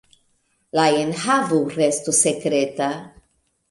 [0.79, 2.93] La enhavo restu sekreta.